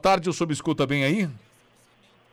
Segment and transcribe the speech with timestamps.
[0.00, 1.28] tarde, eu soube escuta bem aí?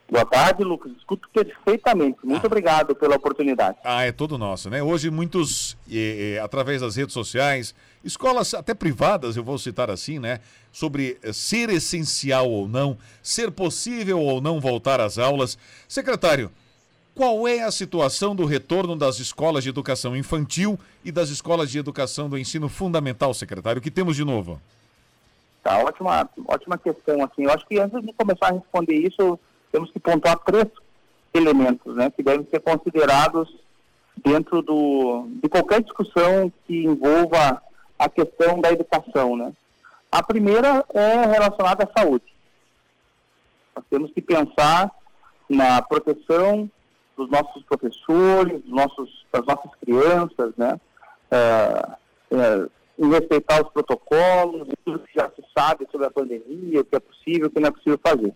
[0.10, 0.92] Boa tarde, Lucas.
[0.98, 2.19] Escuto perfeitamente.
[2.23, 2.47] Muito ah.
[2.47, 3.77] obrigado pela oportunidade.
[3.83, 4.81] Ah, é todo nosso, né?
[4.81, 10.17] Hoje, muitos, eh, eh, através das redes sociais, escolas até privadas, eu vou citar assim,
[10.17, 10.39] né?
[10.71, 15.58] Sobre ser essencial ou não, ser possível ou não voltar às aulas.
[15.90, 16.50] Secretário,
[17.14, 21.80] qual é a situação do retorno das escolas de educação infantil e das escolas de
[21.80, 23.80] educação do ensino fundamental, secretário?
[23.80, 24.62] O que temos de novo?
[25.68, 27.22] Tá, ótima, ótima questão.
[27.26, 27.44] Assim.
[27.44, 29.38] Eu acho que antes de começar a responder isso,
[29.70, 30.68] temos que pontuar três
[31.34, 33.53] elementos né, que devem ser considerados
[34.23, 37.61] dentro do, de qualquer discussão que envolva
[37.99, 39.35] a questão da educação.
[39.35, 39.52] Né.
[40.09, 42.34] A primeira é relacionada à saúde.
[43.75, 44.89] Nós temos que pensar
[45.49, 46.72] na proteção
[47.17, 50.80] dos nossos professores, dos nossos, das nossas crianças, né?
[51.30, 51.88] É,
[52.31, 56.95] é, em respeitar os protocolos, tudo que já se sabe sobre a pandemia, o que
[56.95, 58.33] é possível, o que não é possível fazer.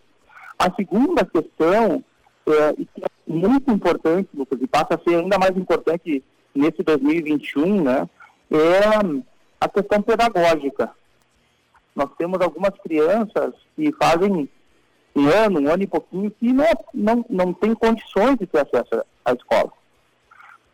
[0.58, 2.04] A segunda questão,
[2.46, 6.22] é, e que é muito importante, Lucas, e passa a ser ainda mais importante
[6.54, 8.08] nesse 2021, né,
[8.50, 9.22] é
[9.60, 10.90] a questão pedagógica.
[11.94, 14.48] Nós temos algumas crianças que fazem
[15.14, 19.04] um ano, um ano e pouquinho, que não, não, não tem condições de ter acesso
[19.24, 19.72] à escola.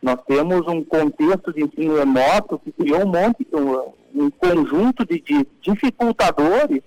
[0.01, 5.19] Nós temos um contexto de ensino remoto que criou um monte, um, um conjunto de,
[5.19, 6.81] de dificultadores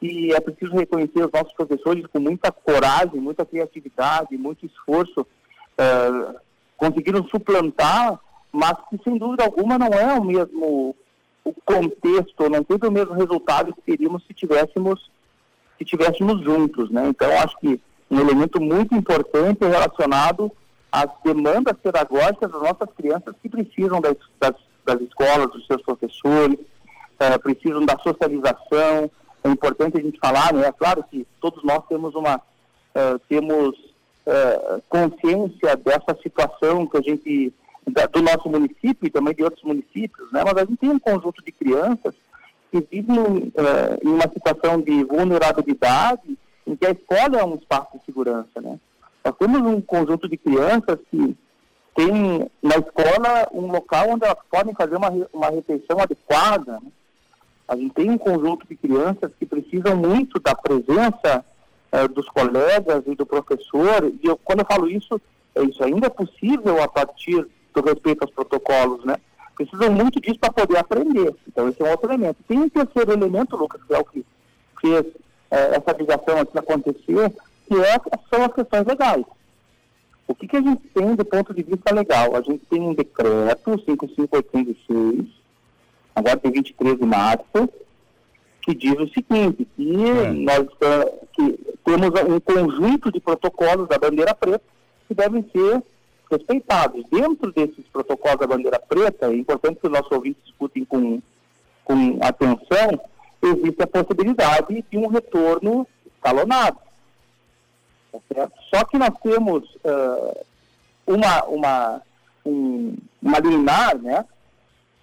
[0.00, 6.40] e é preciso reconhecer os nossos professores com muita coragem, muita criatividade, muito esforço, uh,
[6.76, 8.18] conseguiram suplantar,
[8.50, 10.96] mas que sem dúvida alguma não é o mesmo
[11.44, 15.10] o contexto, não teve o mesmo resultado que teríamos se tivéssemos
[15.78, 17.08] se tivéssemos juntos, né?
[17.08, 17.80] Então acho que
[18.10, 20.52] um elemento muito importante é relacionado
[20.90, 26.58] às demandas pedagógicas das nossas crianças que precisam das, das, das escolas, dos seus professores,
[26.58, 29.10] uh, precisam da socialização,
[29.42, 30.66] é importante a gente falar, né?
[30.66, 33.78] É claro que todos nós temos uma uh, temos
[34.26, 37.52] uh, consciência dessa situação que a gente
[37.86, 40.42] da, do nosso município e também de outros municípios, né?
[40.44, 42.14] Mas a gente tem um conjunto de crianças
[42.70, 43.52] que vivem
[44.04, 48.78] em uma situação de vulnerabilidade em que a escola é um espaço de segurança, né?
[49.24, 51.36] Nós temos um conjunto de crianças que
[51.94, 56.90] tem na escola um local onde elas podem fazer uma, uma refeição adequada, né?
[57.68, 61.44] A gente tem um conjunto de crianças que precisam muito da presença
[61.92, 65.20] eh, dos colegas e do professor, e eu, quando eu falo isso,
[65.54, 69.16] é isso ainda é possível a partir do respeito aos protocolos, né?
[69.54, 71.32] Precisam muito disso para poder aprender.
[71.46, 72.38] Então, esse é um outro elemento.
[72.48, 74.26] Tem um terceiro elemento, Lucas, que é o que
[74.80, 75.06] fez
[75.50, 77.32] eh, essa ligação aqui acontecer,
[77.70, 79.24] que é, são as questões legais.
[80.26, 82.34] O que, que a gente tem do ponto de vista legal?
[82.34, 85.28] A gente tem um decreto 5586,
[86.14, 87.68] agora tem 23 de março,
[88.62, 90.32] que diz o seguinte, que é.
[90.32, 90.66] nós
[91.32, 94.64] que temos um conjunto de protocolos da bandeira preta
[95.06, 95.80] que devem ser
[96.28, 97.04] respeitados.
[97.08, 101.20] Dentro desses protocolos da bandeira preta, é importante que os nossos ouvintes escutem com,
[101.84, 103.00] com atenção,
[103.42, 106.89] existe a possibilidade de um retorno escalonado.
[108.72, 110.46] Só que nós temos uh,
[111.06, 112.02] uma, uma,
[112.44, 114.24] um, uma liminar, né,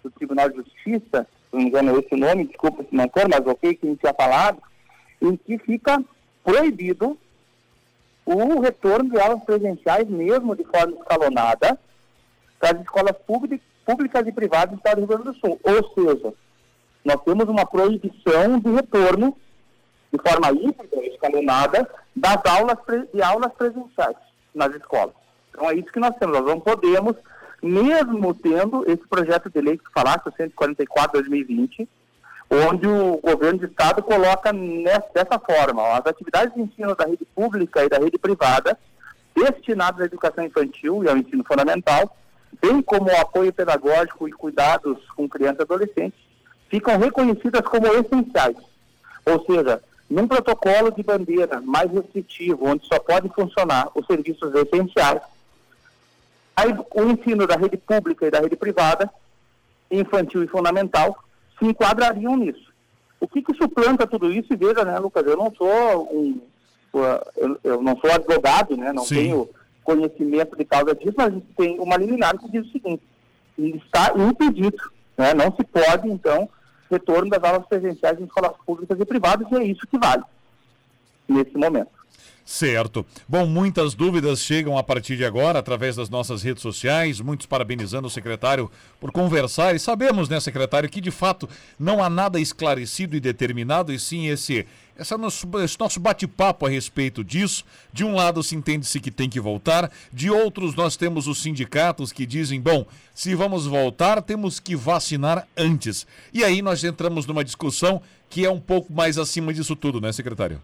[0.03, 3.45] do Tribunal de Justiça, não me engano é esse nome, desculpa se não for, mas
[3.45, 4.61] ok, que a gente tinha falado,
[5.21, 6.03] em que fica
[6.43, 7.17] proibido
[8.25, 11.79] o retorno de aulas presenciais, mesmo de forma escalonada,
[12.59, 15.59] para as escolas públicas e privadas do Estado do Rio Grande do Sul.
[15.63, 16.33] Ou seja,
[17.05, 19.37] nós temos uma proibição de retorno
[20.11, 22.77] de forma híbrida, escalonada, das aulas,
[23.13, 24.17] de aulas presenciais
[24.53, 25.13] nas escolas.
[25.49, 26.39] Então é isso que nós temos.
[26.39, 27.15] Nós não podemos
[27.61, 31.87] mesmo tendo esse projeto de lei que falasse, o 144-2020,
[32.49, 37.25] onde o governo de estado coloca nessa, dessa forma, as atividades de ensino da rede
[37.35, 38.77] pública e da rede privada
[39.35, 42.15] destinadas à educação infantil e ao ensino fundamental,
[42.61, 46.19] bem como o apoio pedagógico e cuidados com crianças e adolescentes,
[46.69, 48.57] ficam reconhecidas como essenciais.
[49.25, 55.21] Ou seja, num protocolo de bandeira mais restritivo, onde só podem funcionar os serviços essenciais,
[56.57, 59.07] Aí, o ensino da rede pública e da rede privada,
[59.91, 61.15] infantil e fundamental,
[61.59, 62.73] se enquadrariam nisso.
[63.19, 64.51] O que, que suplanta tudo isso?
[64.51, 66.41] E veja, né, Lucas, eu não sou um.
[67.35, 68.91] Eu, eu não sou advogado, né?
[68.91, 69.15] Não Sim.
[69.15, 69.49] tenho
[69.83, 73.03] conhecimento de causa disso, mas a gente tem uma liminar que diz o seguinte:
[73.55, 74.81] está impedido,
[75.15, 75.35] né?
[75.35, 76.49] Não se pode, então,
[76.89, 80.23] retorno das aulas presenciais em escolas públicas e privadas, e é isso que vale
[81.27, 81.96] nesse momento.
[82.47, 83.05] Certo.
[83.27, 88.07] Bom, muitas dúvidas chegam a partir de agora através das nossas redes sociais, muitos parabenizando
[88.07, 88.71] o secretário
[89.01, 93.91] por conversar e sabemos, né, secretário, que de fato não há nada esclarecido e determinado
[93.91, 94.65] e sim esse,
[95.19, 95.45] nosso,
[95.77, 97.65] nosso bate-papo a respeito disso.
[97.91, 102.13] De um lado se entende-se que tem que voltar, de outros nós temos os sindicatos
[102.13, 106.07] que dizem, bom, se vamos voltar, temos que vacinar antes.
[106.33, 110.13] E aí nós entramos numa discussão que é um pouco mais acima disso tudo, né,
[110.13, 110.61] secretário?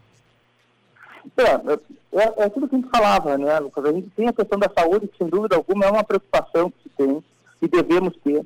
[1.36, 3.84] É, é, é aquilo que a gente falava, né, Lucas?
[3.84, 6.82] A gente tem a questão da saúde, que sem dúvida alguma é uma preocupação que
[6.84, 7.24] se tem
[7.62, 8.44] e devemos ter.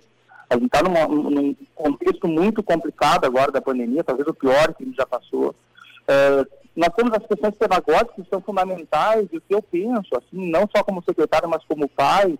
[0.48, 4.86] A gente está num contexto muito complicado agora da pandemia, talvez o pior que a
[4.86, 5.54] gente já passou.
[6.06, 10.50] É, nós temos as questões pedagógicas que são fundamentais e o que eu penso, assim,
[10.50, 12.38] não só como secretário, mas como pai,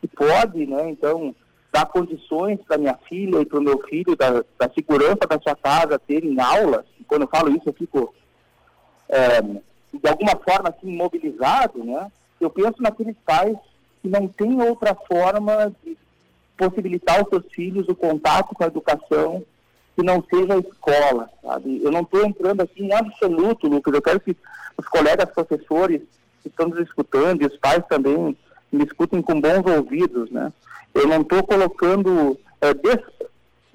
[0.00, 1.34] que pode, né, então,
[1.72, 5.54] dar condições para minha filha e para o meu filho da, da, segurança da sua
[5.54, 6.86] casa terem aulas.
[7.06, 8.14] Quando eu falo isso, eu fico
[9.08, 9.42] é,
[9.92, 12.10] de alguma forma assim, mobilizado, né?
[12.40, 13.56] Eu penso naqueles pais
[14.02, 15.96] que não têm outra forma de
[16.56, 19.44] possibilitar aos seus filhos o contato com a educação
[19.96, 21.82] que não seja a escola, sabe?
[21.82, 24.36] Eu não estou entrando aqui em absoluto, Lucas, eu quero que
[24.76, 26.02] os colegas professores
[26.42, 28.36] que estão nos escutando e os pais também
[28.72, 30.52] me escutem com bons ouvidos, né?
[30.94, 33.00] Eu não estou colocando, é, des,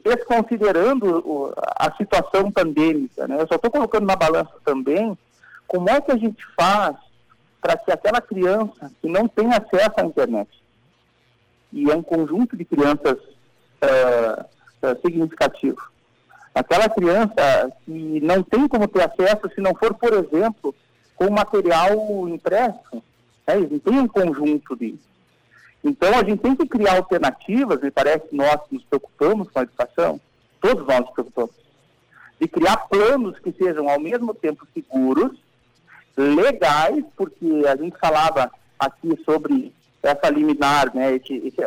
[0.03, 3.35] desconsiderando a situação pandêmica, né?
[3.39, 5.17] Eu só estou colocando na balança também
[5.67, 6.95] como é que a gente faz
[7.61, 10.49] para que aquela criança que não tem acesso à internet,
[11.73, 14.45] e é um conjunto de crianças uh,
[14.83, 15.81] uh, significativo,
[16.53, 20.75] aquela criança que não tem como ter acesso se não for, por exemplo,
[21.15, 23.03] com material impresso,
[23.47, 23.55] né?
[23.69, 24.95] não tem um conjunto de.
[25.83, 29.63] Então, a gente tem que criar alternativas, me parece que nós nos preocupamos com a
[29.63, 30.21] educação,
[30.61, 31.55] todos nós nos preocupamos,
[32.39, 35.44] de criar planos que sejam ao mesmo tempo seguros
[36.17, 41.19] legais, porque a gente falava aqui sobre essa liminar, né,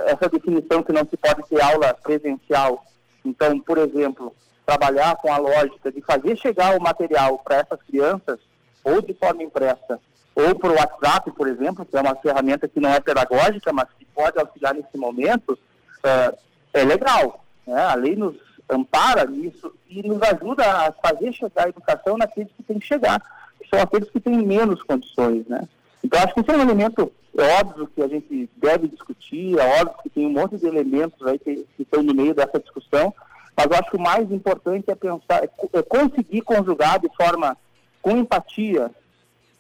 [0.06, 2.84] essa definição que não se pode ter aula presencial.
[3.24, 4.34] Então, por exemplo,
[4.64, 8.38] trabalhar com a lógica de fazer chegar o material para essas crianças,
[8.84, 9.98] ou de forma impressa,
[10.34, 14.04] ou por WhatsApp, por exemplo, que é uma ferramenta que não é pedagógica, mas que
[14.04, 15.58] pode auxiliar nesse momento,
[16.04, 16.34] é,
[16.74, 17.44] é legal.
[17.66, 17.82] Né?
[17.82, 18.36] A lei nos
[18.70, 23.20] ampara nisso e nos ajuda a fazer chegar a educação naqueles que tem que chegar
[23.68, 25.68] são aqueles que têm menos condições, né?
[26.02, 29.80] Então, acho que esse é um elemento é óbvio que a gente deve discutir, é
[29.80, 33.14] óbvio que tem um monte de elementos aí que, que estão no meio dessa discussão,
[33.56, 37.56] mas eu acho que o mais importante é pensar, é, é conseguir conjugar de forma
[38.02, 38.90] com empatia,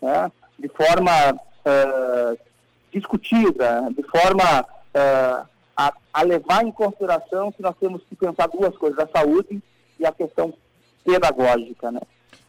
[0.02, 0.32] né?
[0.58, 2.38] de forma uh,
[2.92, 8.76] discutida, de forma uh, a, a levar em consideração que nós temos que pensar duas
[8.76, 9.62] coisas, a saúde
[10.00, 10.52] e a questão
[11.04, 12.00] pedagógica, né?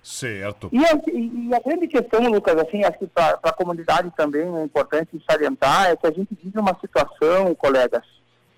[0.02, 0.70] Certo.
[0.72, 4.64] E a, e a, grande questão, Lucas, assim, acho que para a comunidade também é
[4.64, 8.04] importante salientar, é que a gente vive uma situação, colegas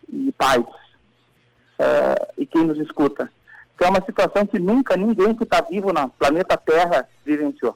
[0.08, 0.66] e pais,
[1.80, 3.30] é, e quem nos escuta,
[3.78, 7.76] que é uma situação que nunca ninguém que está vivo no planeta Terra vivenciou.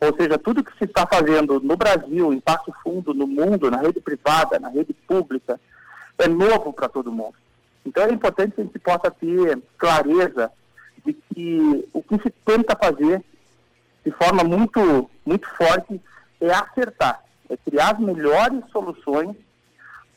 [0.00, 3.76] Ou seja, tudo que se está fazendo no Brasil, em Passo Fundo, no mundo, na
[3.76, 5.60] rede privada, na rede pública,
[6.18, 7.34] é novo para todo mundo.
[7.86, 10.50] Então é importante que a gente possa ter clareza
[11.04, 13.22] de que o que se tenta fazer
[14.04, 16.00] de forma muito, muito forte
[16.40, 19.36] é acertar, é criar as melhores soluções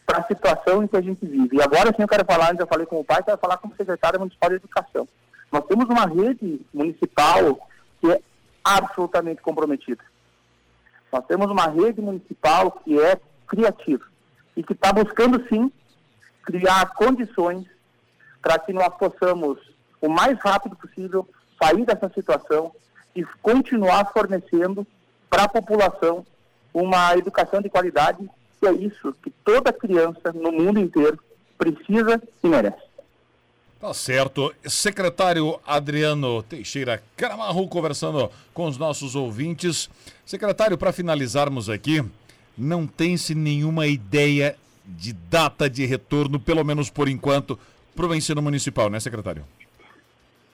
[0.05, 1.57] para a situação em que a gente vive.
[1.57, 4.19] E agora sim eu quero falar, já falei com o pai, quero falar como secretário
[4.19, 5.07] municipal de educação.
[5.51, 7.67] Nós temos uma rede municipal
[7.99, 8.19] que é
[8.63, 10.03] absolutamente comprometida.
[11.11, 14.03] Nós temos uma rede municipal que é criativa
[14.55, 15.71] e que está buscando sim
[16.43, 17.65] criar condições
[18.41, 19.59] para que nós possamos
[20.05, 21.27] o mais rápido possível,
[21.61, 22.71] sair dessa situação
[23.15, 24.85] e continuar fornecendo
[25.29, 26.25] para a população
[26.73, 31.17] uma educação de qualidade, que é isso que toda criança no mundo inteiro
[31.57, 32.83] precisa e merece.
[33.79, 34.53] Tá certo.
[34.65, 39.89] Secretário Adriano Teixeira Caramarro conversando com os nossos ouvintes.
[40.25, 42.03] Secretário, para finalizarmos aqui,
[42.57, 47.59] não tem-se nenhuma ideia de data de retorno, pelo menos por enquanto,
[47.95, 49.43] para o ensino municipal, né, secretário?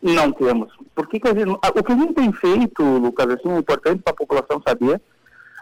[0.02, 0.74] Não temos.
[0.96, 4.16] Porque que gente, o que a gente tem feito, Lucas, assim, é importante para a
[4.16, 5.00] população saber,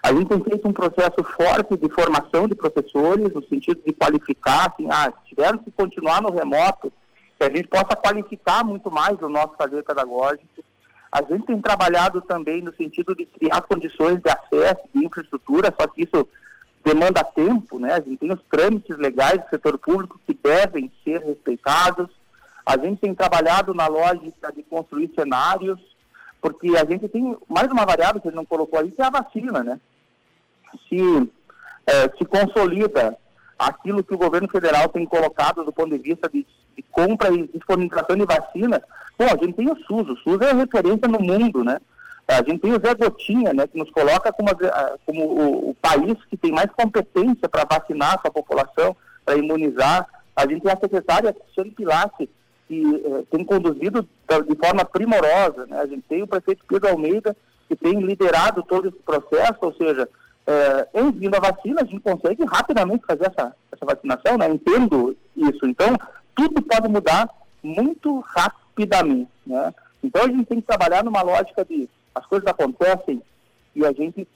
[0.01, 4.71] a gente tem feito um processo forte de formação de professores, no sentido de qualificar,
[4.71, 6.91] assim, ah, se tivermos que continuar no remoto,
[7.37, 10.45] que a gente possa qualificar muito mais o nosso fazer pedagógico.
[11.11, 15.87] A gente tem trabalhado também no sentido de criar condições de acesso, de infraestrutura, só
[15.87, 16.27] que isso
[16.83, 17.93] demanda tempo, né?
[17.93, 22.09] A gente tem os trâmites legais do setor público que devem ser respeitados.
[22.69, 25.79] A gente tem trabalhado na lógica de construir cenários
[26.39, 29.09] porque a gente tem mais uma variável que ele não colocou aí, que é a
[29.09, 29.79] vacina, né?
[30.87, 31.31] Se,
[31.87, 33.17] é, se consolida
[33.57, 36.45] aquilo que o governo federal tem colocado do ponto de vista de,
[36.77, 38.83] de compra e disponibilização de vacina,
[39.17, 41.79] bom, a gente tem o SUS, o SUS é referência no mundo, né?
[42.27, 44.49] A gente tem o Zé Gotinha, né, que nos coloca como,
[45.07, 48.95] como o, o país que tem mais competência para vacinar a sua população,
[49.25, 50.07] para imunizar.
[50.35, 52.29] A gente tem a secretária Cristiane Pilassi,
[52.69, 55.65] que eh, tem conduzido de forma primorosa.
[55.65, 55.79] Né?
[55.79, 57.35] A gente tem o prefeito Pedro Almeida,
[57.67, 60.07] que tem liderado todo esse processo, ou seja,
[60.45, 64.47] eh, em vindo a vacina, a gente consegue rapidamente fazer essa, essa vacinação, né?
[64.47, 65.65] entendo isso.
[65.65, 65.97] Então,
[66.35, 67.27] tudo pode mudar
[67.63, 69.31] muito rapidamente.
[69.47, 69.73] Né?
[70.03, 73.21] Então, a gente tem que trabalhar numa lógica de as coisas acontecem
[73.75, 74.27] e a gente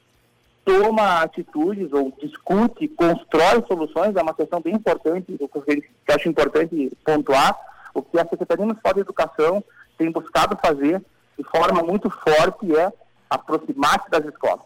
[0.66, 6.92] toma atitudes ou discute, constrói soluções, é uma questão bem importante, que eu acho importante
[7.04, 7.58] pontuar,
[7.94, 9.64] o que a Secretaria Municipal de Educação
[9.98, 11.02] tem buscado fazer
[11.38, 12.92] de forma muito forte é
[13.30, 14.66] aproximar-se das escolas,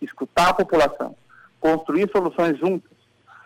[0.00, 1.14] escutar a população,
[1.60, 2.92] construir soluções juntas,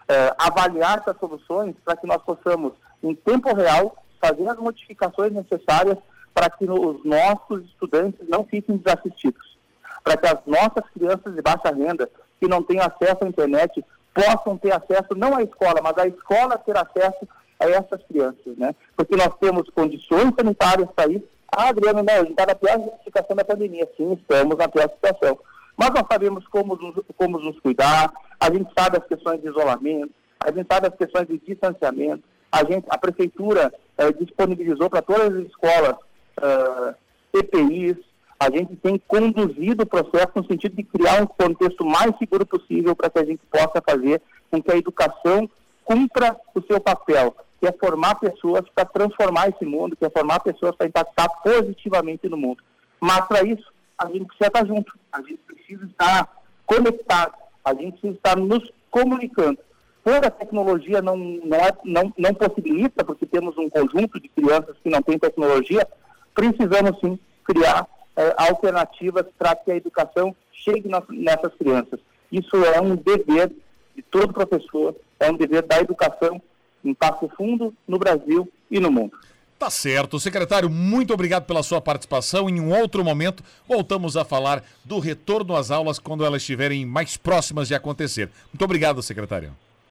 [0.08, 5.98] é, avaliar essas soluções para que nós possamos, em tempo real, fazer as modificações necessárias
[6.34, 9.58] para que os nossos estudantes não fiquem desassistidos,
[10.04, 12.08] para que as nossas crianças de baixa renda,
[12.40, 16.58] que não têm acesso à internet, possam ter acesso não à escola, mas a escola
[16.58, 17.26] ter acesso
[17.62, 18.74] a essas crianças, né?
[18.96, 21.24] Porque nós temos condições sanitárias para isso.
[21.50, 23.88] Ah, Adriano, não, a gente está na pior situação da pandemia.
[23.96, 25.38] Sim, estamos na pior situação.
[25.76, 30.12] Mas nós sabemos como nos, como nos cuidar, a gente sabe as questões de isolamento,
[30.40, 35.34] a gente sabe as questões de distanciamento, a, gente, a prefeitura eh, disponibilizou para todas
[35.34, 35.96] as escolas
[36.38, 36.94] uh,
[37.32, 37.96] EPIs,
[38.38, 42.94] a gente tem conduzido o processo no sentido de criar um contexto mais seguro possível
[42.94, 45.48] para que a gente possa fazer com que a educação
[45.84, 50.40] cumpra o seu papel, que é formar pessoas para transformar esse mundo, que é formar
[50.40, 52.60] pessoas para impactar positivamente no mundo.
[53.00, 56.28] Mas para isso, a gente precisa estar junto, a gente precisa estar
[56.66, 59.60] conectado, a gente precisa estar nos comunicando.
[60.02, 64.76] Toda a tecnologia não, não, é, não, não possibilita, porque temos um conjunto de crianças
[64.82, 65.86] que não têm tecnologia,
[66.34, 72.00] precisamos sim criar é, alternativas para que a educação chegue nessas crianças.
[72.32, 73.52] Isso é um dever
[73.94, 76.42] de todo professor, é um dever da educação
[76.84, 79.16] em Passo Fundo, no Brasil e no mundo.
[79.58, 80.18] Tá certo.
[80.18, 82.50] Secretário, muito obrigado pela sua participação.
[82.50, 87.16] Em um outro momento, voltamos a falar do retorno às aulas quando elas estiverem mais
[87.16, 88.28] próximas de acontecer.
[88.52, 89.54] Muito obrigado, secretário.